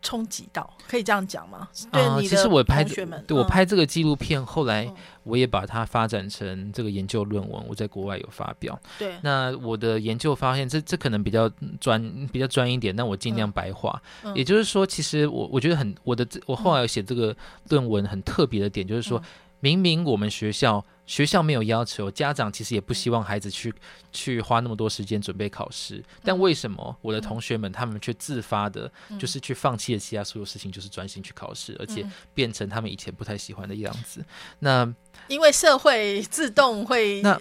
[0.03, 1.69] 冲击到，可以这样讲吗？
[1.91, 8.79] 对其实我拍对我嗯拍这个纪录片，后来嗯我也把它发展成这个研究论文，我在国外有发表。
[8.99, 11.49] 对，那我的研究发现，这这可能比较
[11.81, 14.03] 专比较专一点，但我尽量嗯白话。
[14.25, 17.35] 嗯也就是说，其实我我觉得很我的我后来写这个
[17.69, 19.25] 论文很特别的点，就是说嗯，
[19.63, 22.95] 明明我们学校学校没有要求，家长其实也不嗯。
[22.95, 23.73] 希望孩子去
[24.11, 29.19] 去花那么多时间准备考试，但嗯为什么我的同学们他们却自发的，嗯。
[29.21, 32.11] 就是去放弃了其他所有事情，就是专心去考试，而且嗯。
[32.35, 34.25] 变成他们以前不太喜欢的样子。
[34.59, 34.93] 那
[35.29, 37.41] 因为社会自动会那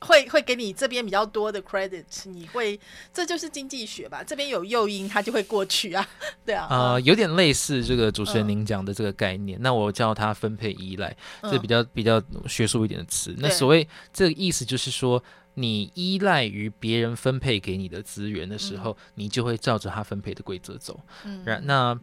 [0.00, 2.78] 会会给你这边比较多的 credit，你会
[3.12, 4.22] 这就是经济学吧？
[4.24, 6.06] 这边有诱因，它就会过去啊，
[6.44, 13.34] 对啊，呃，嗯有点类似这个主持人嗯您讲的这个概念，那我叫它分配依赖，这嗯比较比较学术一点的词。
[13.38, 15.22] 那所谓这个意思就是说，
[15.54, 20.98] 你依赖于别人分配给你的资源的时候，你就会照着他分配的规则走。
[21.24, 21.98] 嗯然那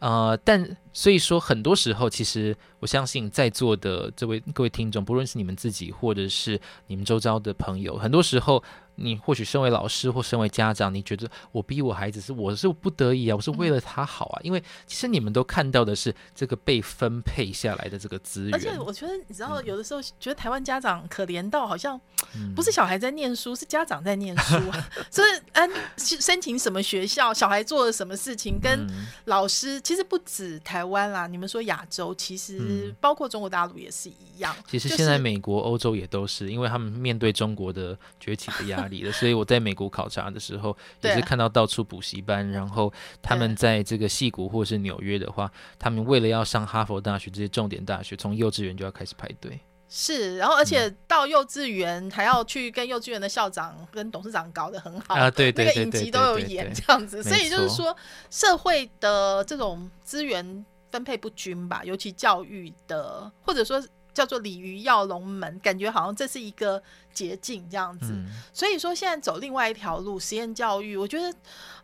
[0.00, 8.62] 呃，但所以说很多时候，其实我相信在座的这位各位听众，不论是你们自己或者是你们周遭的朋友，很多时候
[9.00, 22.00] 你或许身为老师或身为家长，你觉得我逼我孩子是我是不得已啊，我是为了他好啊，因为其实你们都看到的是这个被分配下来的这个资源，而且我觉得，你知道，有的时候觉得台湾家长可怜到好像
[22.34, 24.88] 嗯不是小孩在念书，是家长在念书啊。
[25.10, 31.26] 所以，嗯，申请什么学校，小孩做了什么事情，跟嗯老师其实不止台湾啦。
[31.26, 34.54] 你们说亚洲，其实嗯包括中国大陆也是一样。
[34.68, 49.58] 其实就是现在美国、欧洲也都是，因为他们面对中国的崛起的压力了，所以我在美国考察的时候，也是看到到处补习班，然后他们在这个戏谷或是纽约的话，他们为了要上哈佛大学这些重点大学，从幼稚园就要开始排队。
[49.92, 50.64] 是，然后而嗯。
[50.64, 57.96] 且到幼稚园还要去跟幼稚园的校长跟董事长搞得很好啊对对那个影集都有演这样子，所以就是说
[58.30, 63.82] 社会的这种资源分配不均吧，尤其教育的，或者说
[64.20, 66.82] 叫做鲤鱼跃龙门，感觉好像这是一个
[67.14, 68.12] 捷径这样子。
[68.12, 71.34] 嗯，所以说现在走另外一条路，实验教育，我觉得，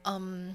[0.03, 0.55] 嗯，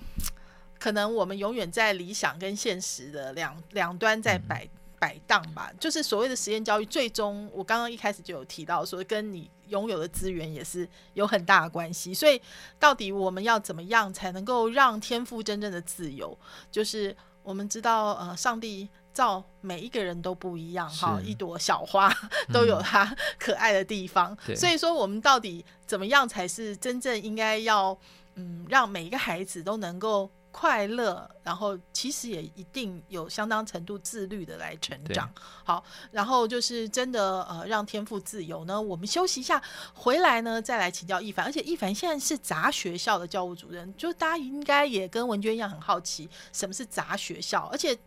[0.77, 4.69] 可能我们永远在理想跟现实的两两端在摆、
[4.99, 5.71] 摆荡吧。
[5.79, 12.13] 就是所谓的实验教育，最终我刚刚一开始就有提到说，跟你拥有的资源也是有很大的关系。
[12.13, 12.39] 所以
[12.77, 16.38] 到底我们要怎么样才能够让天赋真正的自由？
[16.71, 22.12] 就是我们知道，呃，上帝造每一个人都不一样，哈，一朵小花
[22.51, 24.38] 都有嗯它可爱的地方。
[24.45, 27.97] 对所以说，我们到底怎么样才是真正应该要，
[28.36, 35.32] 嗯，让每一个孩子都能够快乐，然后其实也一定有相当程度自律的来成长。
[35.64, 35.82] 好，
[36.12, 38.82] 然后就是真的呃，让天赋自由呢。
[38.82, 39.62] 我们休息一下，
[39.93, 41.45] 回来呢再来请教一凡。
[41.45, 47.70] 而且一凡现在是杂学校的教务主任，就大家应该也跟文娟一样很好奇，什么是杂学校？
[47.72, 47.97] 而且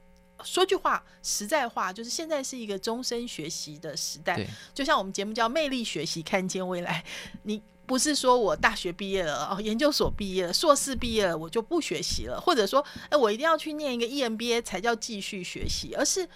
[0.45, 4.47] 说句话，实在话，就是现在是一个终身学习的时代。
[4.73, 7.05] 就像我们节目叫“魅力学习，看见未来”，
[7.45, 16.27] 你不是说我大学毕业了，哦，研究所毕业了，硕士毕业了，我就不学习了，或者说，哎，我一定要去念一个 EMBA 才叫继续学习，而是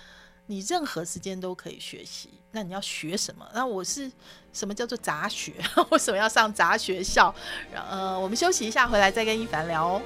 [0.46, 2.30] 你任何时间都可以学习。
[2.52, 3.48] 那你要学什么？
[3.54, 4.10] 那我是
[4.52, 5.52] 什么叫做杂学？
[5.90, 7.34] 为什么要上杂学校？
[7.74, 10.02] 呃，我们休息一下，回来再跟一凡聊哦。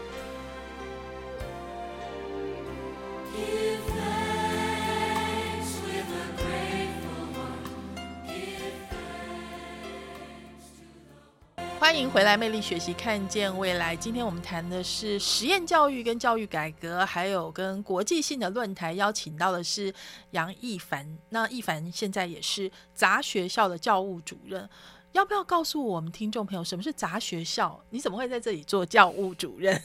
[11.93, 13.95] 欢迎回来，魅力学习，看见未来。
[13.95, 19.93] 今天我们谈的是实验教育跟教育改革，还有跟国际性的论坛，邀请到的是
[20.31, 21.07] 杨一凡。
[21.29, 24.67] 那一凡现在也是杂学校的教务主任，
[25.13, 27.79] 要不要告诉我们听众朋友什么是杂学校？
[27.91, 29.79] 你怎么会在这里做教务主任？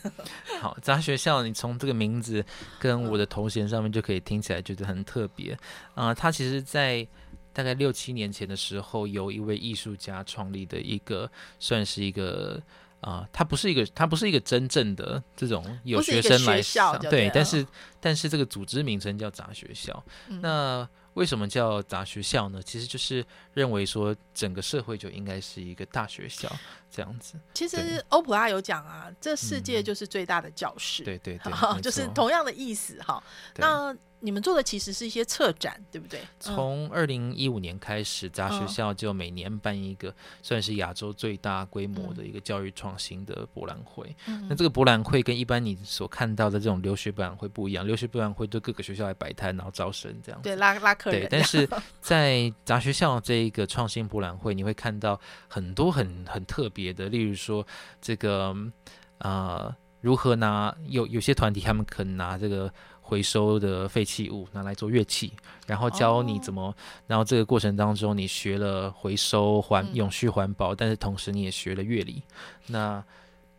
[0.61, 2.43] 好，杂学校，你从这个名字
[2.79, 5.59] 跟我的头衔上面就可以听起来觉得很特别
[5.93, 7.05] 啊、它其实，在
[7.57, 11.27] 大概六七年前的时候，由一位艺术家创立的一个，
[11.59, 12.61] 算是一个
[13.01, 17.65] 啊、它不是一个，它不是一个真正的这种有学生来学校上对，对但是
[17.99, 20.03] 但是这个组织名称叫杂学校。
[20.27, 22.61] 嗯那为什么叫杂学校呢？
[22.61, 26.47] 其实就是认为说整个社会就应该是一个大学校
[26.91, 27.33] 这样子。
[27.55, 31.03] 其实欧普拉有讲啊，这世界嗯就是最大的教室。
[31.03, 33.23] 对对对，就是同样的意思哈。
[33.55, 36.19] 那你们做的其实是一些策展，对不对？
[36.19, 44.15] 嗯从二零一五年开始，杂学嗯校就每年办一个算是亚洲最大规模嗯的一个教育创新的博览会。
[44.27, 50.49] 嗯那这个博览会跟一般你所看到的这种留学博览会不一样，留学博览会就各个学校来摆摊，然后招生这样子。
[50.49, 51.69] 对拉拉客人对，，但是
[52.01, 57.65] 在杂学校这一个创新博览会，你会看到很多很很特别的，例如说
[58.01, 58.55] 这个
[59.19, 62.71] 呃，如何拿有有些团体他们可能拿这个
[63.07, 65.31] 回收的废弃物拿来做乐器，
[65.65, 66.75] 然后教你哦怎么，
[67.07, 69.95] 然后这个过程当中你学了回收环嗯。
[69.95, 72.21] 永续环保，但是同时你也学了乐理，
[72.65, 73.01] 那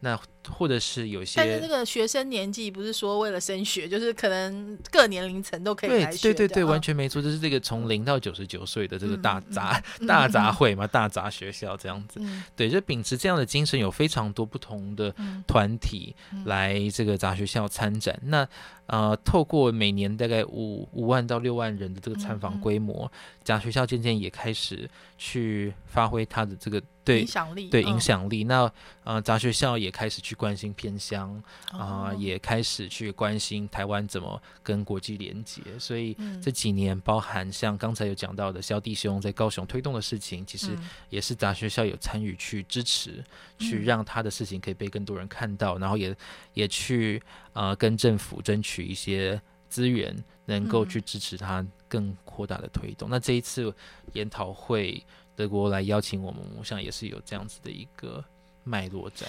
[0.01, 6.35] 那或者是有些但是这个学生年纪不是说为了升学，就是可能各年龄层都可以对来学的。
[6.35, 12.21] 对对对，完啊全没错，就是这个从零到九十九岁的这个嗯大嗯杂、嗯大嗯杂烩嘛，大杂学校这样子。
[12.23, 18.19] 嗯对，就秉持这样的精神，有非常多不同的嗯团体嗯来这个杂学校参展。
[18.25, 18.47] 那
[18.87, 23.11] 呃，透过每年大概五五万到六万人的这个参访规模，
[23.45, 28.45] 杂学校渐渐也开始去发挥它的这个对影响力对嗯影响力。
[28.45, 28.73] 那
[29.05, 35.63] 呃，杂学校也开始去关心偏乡啊、哦也开始去关心台湾怎么跟国际连接。
[35.79, 43.25] 所以嗯这几年，包含像刚才有讲到的萧弟兄在高雄推动的事情，其实嗯也是杂学校有参与去支持，
[43.59, 46.15] 去嗯让他的事情可以被更多人看到，然后也
[46.53, 47.23] 也去
[47.55, 50.15] 呃跟政府争取一些资源，
[50.45, 53.09] 能够嗯去支持他更扩大的推动。
[53.09, 53.75] 那这一次
[54.13, 55.03] 研讨会，
[55.35, 58.23] 德国来邀请我们，我想也是有这样子的一个
[58.65, 59.27] 脉络在。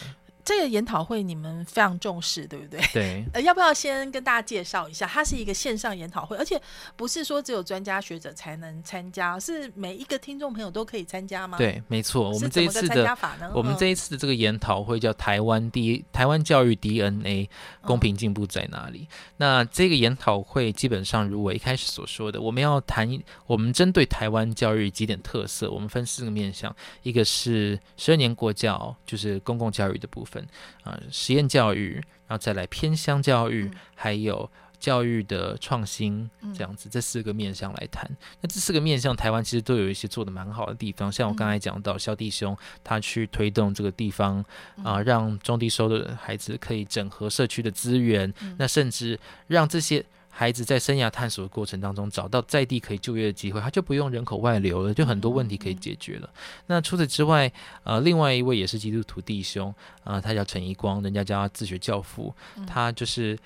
[0.50, 2.82] 这个研讨会你们非常重视，对不对？
[2.92, 5.06] 对， 呃，要不要先跟大家介绍一下？
[5.06, 6.60] 它是一个线上研讨会，而且
[6.96, 13.16] 不是说只有专家学者才能参加，是每一个听众朋友都可以参加吗？，对，没错，我们这一次的。
[13.16, 13.52] 法呢？
[13.54, 17.50] 我们嗯这一次的这个研讨会叫台湾第台湾教育 DNA
[17.82, 19.08] 公平进步在哪里？
[19.38, 23.08] 那这个研讨会基本上如我一开始所说的，我们要谈
[23.46, 26.74] 我们针对台湾教育几点特色，我们分四个面向，
[27.04, 30.39] 一个是十二年国教，就是公共教育的部分
[30.84, 31.96] 啊、实验教育，
[32.28, 34.50] 然后再来偏乡教育，嗯还有。
[34.80, 38.10] 教育的创新嗯这样子，这四个面向来谈。
[38.40, 41.12] 那这四个面向，台湾其实都有一些做的蛮好的地方。
[41.12, 44.38] 像我刚才讲到，肖弟兄他去推动这个地方
[44.82, 50.02] 啊、嗯让中低收的孩子可以整合社区的资源，嗯那甚至让这些
[50.40, 56.30] 孩子在生涯探索的过程当中找到在地可以就业的机会，他就不用人口外流了，就很多问题可以解决了。
[56.66, 57.52] 那除此之外，
[57.84, 59.76] 呃，另外一位也是基督徒弟兄
[60.06, 63.38] 啊、他叫陈一光，人家叫他自学教父，嗯他就是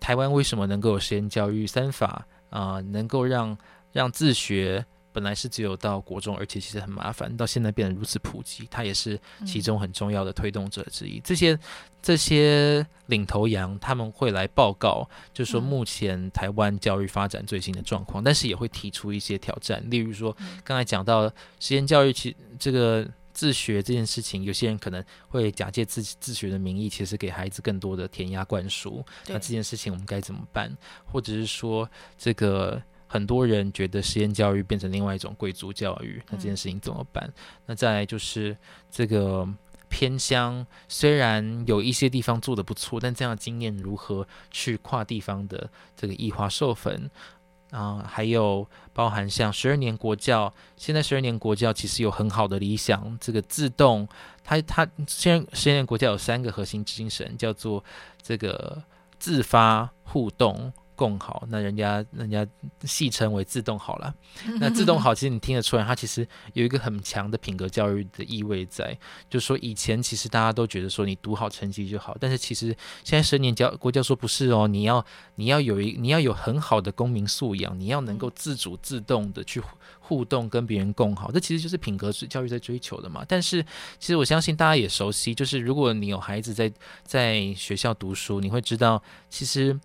[0.00, 3.56] 台湾为什么能够有实验教育三法啊、能够让
[3.92, 4.84] 让自学。
[5.20, 11.20] 不本来是只有到国中，而且其实很麻烦，到现在变得如此普及，它也是其中很重要的推动者之一。
[11.20, 11.58] 这些
[12.00, 23.06] 这些领头羊他们会来报告，就说嗯目前台湾教育发展最新的状况，但是也会提出一些挑战，例如说刚才讲到实验教育，其这个。
[23.32, 29.02] 自学这件事情，有些人可能会假借自自学的名义，其实给孩子更多的填鸭灌输。
[29.28, 30.76] 那这件事情我们该怎么办？
[31.06, 32.82] 或者是说，这个
[33.12, 37.28] 很多人觉得实验教育变成另外一种贵族教育，那这件事情怎么办？
[37.66, 38.56] 那再来就是
[38.88, 39.44] 这个
[39.88, 47.10] 偏乡，虽然有一些地方做的不错，但这样的经验如何去跨地方的这个异化授粉？
[47.72, 54.08] 啊、还有包含像十二年国教，现在十二年国教其实有很好的理想，这个自动，
[54.42, 57.84] 它它现在十二年国教有三个核心精神，叫做
[58.20, 58.82] 这个
[59.20, 61.44] 自发、互动、共好。
[61.48, 62.46] 那人家人家
[62.84, 64.14] 戏称为自动好了。
[64.60, 68.94] 那自动好，其实你听得出来，它其实有一个很强的品格教育的意味在。
[69.30, 72.66] 就是说，以前其实大家都觉得说你读好成绩就好，但是其实
[73.02, 75.02] 现在十年教国教说不是哦，你要
[75.36, 79.68] 你要有一你要有很好的公民素养，你要能够自主自动的去互
[80.00, 83.24] 互动跟别人共好，这其实就是品格教育在追求的嘛。
[83.26, 83.62] 但是
[83.98, 86.70] 其实我相信大家也熟悉，就是如果你有孩子在
[87.04, 89.78] 在学校读书，你会知道其实。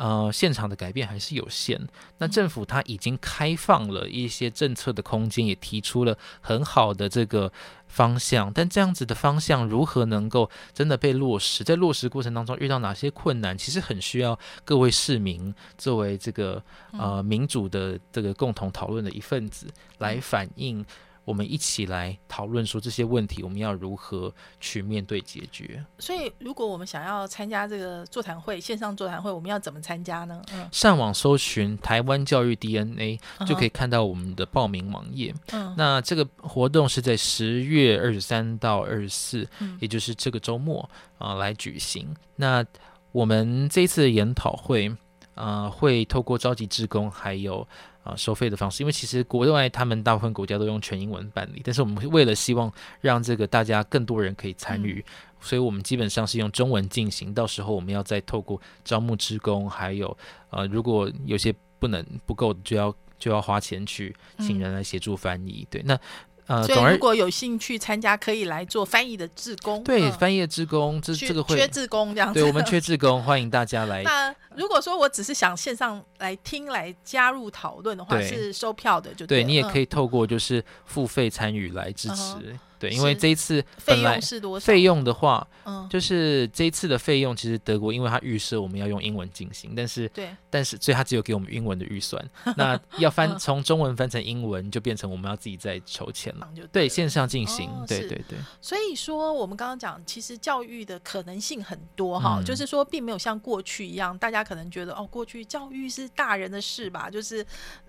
[0.00, 1.78] 呃，现场的改变还是有限。
[2.16, 7.52] 那政府它已经开放了一些政策的空间，也提出了很好的这个
[7.86, 8.50] 方向。
[8.50, 11.62] 但这样子的方向如何能够真的被落实？
[11.62, 13.58] 在落实过程当中遇到哪些困难？
[13.58, 19.66] 其实很需要各位市民作为这个呃民主的这个共同讨论的一份子
[19.98, 20.82] 来反映。
[21.30, 25.82] 我们一起来讨论说这些问题，我们要如何去面对解决？
[25.98, 30.42] 所以，如果我们想要参加这个座谈会，线上座谈会，我们要怎么参加呢？
[30.52, 33.68] 嗯，上网搜寻台湾教育 DNA，就可以以。
[33.68, 35.32] 看到我们的报名网页。
[35.52, 42.12] 嗯，那这个活动是在十月二十三到二十四，嗯也就是这个周末啊、来举行。
[42.34, 42.64] 那
[43.12, 44.92] 我们这一次的研讨会，
[45.36, 47.66] 呃，会透过召集志工还有
[48.02, 55.04] 啊、收费的方式，因为其实国外他们大部分国家都用全英文办理，但是我们为了希望让这个大家更多人可以参与。
[55.42, 60.14] 所以我们基本上是用中文进行，到时候我们要再透过招募职工，还有
[60.50, 65.66] 呃，如果有些不能不够，就要就要花钱去请人来协助翻译。
[65.70, 65.98] 对，那
[66.46, 69.82] 呃，所以如果有兴趣参加，可以来做翻译的职工。
[69.82, 72.40] 对嗯翻译的职工，这这个会缺职工这样子。
[72.40, 74.02] 对我们 缺职工，欢迎大家来。
[74.02, 82.60] 那如果说我只是想线上来听、来加入讨论的话，是收票的就对你也可以透过就是付费参与来支嗯持哼。
[82.80, 84.64] 对，因为这一次费用是多少？
[84.64, 96.48] 费用的话，嗯，就是这一次的费用，其实德国因为它预设我们要用英文进行，但是对，但是所以它只有给我们英文的预算， 那要翻从中文翻成英文，就变成我们要自己再筹钱了。
[96.56, 102.44] 就对，线上进行，哦对对对，所以说，我们刚刚讲，其实教育的可能性很多哈，嗯。
[102.46, 107.44] 就是说，并没有像过去一样，大家可能觉得哦，过去教育是大人的事吧，就是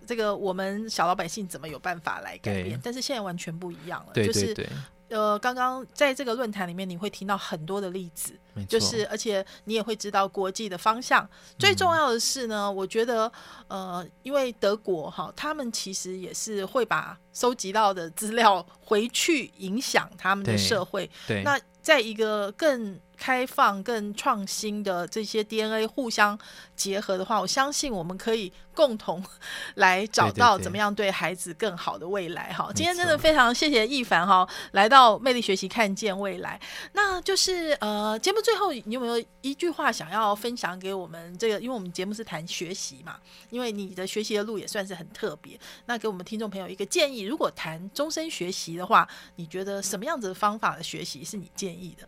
[0.05, 2.79] 这个我们小老百姓怎么有办法来改变？
[2.83, 4.55] 但是现在完全不一样了，对就是
[5.09, 8.33] 呃，刚刚在这个论坛里面，你会听到很多的例子，
[8.65, 11.29] 就是而且你也会知道国际的方向。
[11.59, 13.29] 最嗯重要的是呢，我觉得
[13.67, 21.09] 呃，因为德国哈，他们其实也是会把收集到的资料回去影响他们的社会。
[21.27, 26.37] 对，那在一个更开放、更创新的这些 DNA 互相
[26.75, 29.23] 结合的话，我相信我们可以共同
[29.75, 32.71] 来找到怎么样对孩子更好的未来哈。
[32.73, 36.59] 今天真的非常谢谢易凡哈，来到魅力学习看见未来。
[36.93, 41.61] 那就是呃，节目最后你有没有一句话想要分享给我们这个？
[41.61, 43.17] 因为我们节目是谈学习嘛，
[43.51, 45.59] 因为你的学习的路也算是很特别。
[45.85, 52.07] 那给我们听众朋友一个建议，如果谈终身学习的话，你觉得什么样子的方法的学习是你建议的？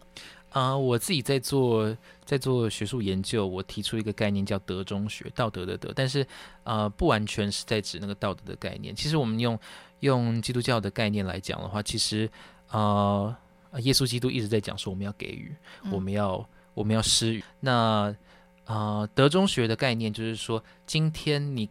[0.54, 6.26] 啊、我自己在做在做学术研究，我提出一个概念叫德中学，道德的德，但是
[6.64, 8.96] 呃不完全是在指那个道德的概念。
[8.96, 9.60] 其实我们用
[10.02, 12.30] 用基督教的概念来讲的话，其实
[12.70, 13.36] 呃
[13.80, 15.56] 耶稣基督一直在讲说我们要给予，
[15.92, 17.44] 我们要我们要施予。
[17.60, 18.16] 那
[18.66, 21.70] 呃德中学的概念就是说，今天你。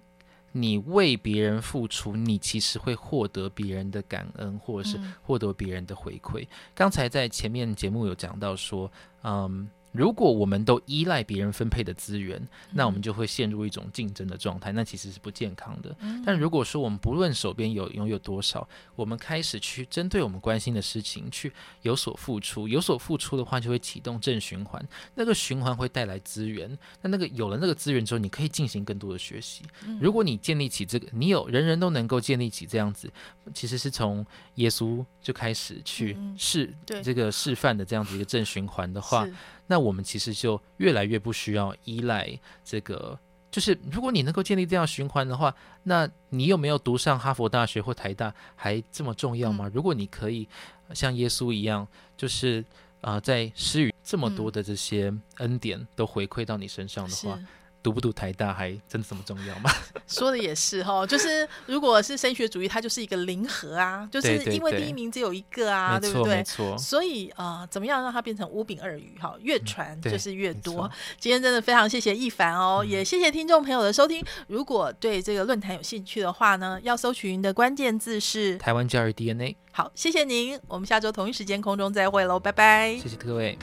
[0.52, 6.46] 你为别人付出，你其实会获得别人的感恩，或者是嗯获得别人的回馈。
[6.74, 8.90] 刚才在前面节目有讲到说，
[9.22, 12.40] 嗯，如果我们都依赖别人分配的资源，
[12.72, 15.94] 那我们就会陷入一种竞争的状态，那其实是不健康的。
[16.24, 18.66] 但如果说我们不论手边有拥有多少，
[18.96, 24.82] 我们开始去针对我们关心的事情去有所付出，有所付出的话，就会启动正循环，
[25.14, 26.76] 那个循环会带来资源。
[27.02, 29.62] 那那个有了那个资源之后，你可以进行更多的学习。
[30.00, 33.12] 如果你建立起这个，你有人人都能够建立起这样子，
[33.52, 34.24] 其实是从
[34.54, 39.34] 耶稣就开始去示对这个示范的这样子一个正循环的话，是
[39.66, 43.18] 那我们其实就越来越不需要依赖这个。
[43.50, 49.70] 就是如果你能够建立这样循环的话，那你有没有读上哈佛大学或台大还这么重要吗？
[49.74, 50.48] 如果你可以
[50.88, 51.86] 呃像耶稣一样，
[52.16, 52.64] 就是
[53.02, 57.38] 啊、呃在施予这么多的这些恩典都回馈到你身上的是话，
[57.82, 59.70] 读不读台大还真的这么重要吗？
[60.06, 66.44] 说的也是哈，就是如果是升学主义，它就是一个零和啊，就是因为第一名只有一个啊，对不对没？
[66.44, 66.76] 错。
[66.78, 69.16] 所以呃，怎么样让它变成五饼二鱼？
[69.20, 70.90] 哈，越传就是越多错。
[71.18, 74.24] 今天真的非常谢谢一凡哦，也谢谢听众朋友的收听。
[74.46, 82.96] 如果对这个论坛有兴趣的话呢，要搜寻的关键字是台湾教育 DNA，好，谢谢您，我们下周同一时间空中再会喽，拜拜。
[83.02, 83.58] 谢谢各位。